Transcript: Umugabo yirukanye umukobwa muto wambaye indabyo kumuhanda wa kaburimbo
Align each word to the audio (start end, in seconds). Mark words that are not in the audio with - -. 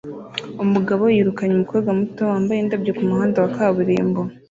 Umugabo 0.63 1.03
yirukanye 1.15 1.53
umukobwa 1.55 1.89
muto 1.99 2.21
wambaye 2.31 2.59
indabyo 2.61 2.91
kumuhanda 2.97 3.37
wa 3.43 3.51
kaburimbo 3.55 4.21